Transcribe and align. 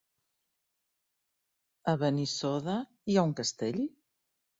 A 1.93 1.95
Benissoda 2.03 2.79
hi 3.13 3.19
ha 3.21 3.27
un 3.33 3.37
castell? 3.41 3.79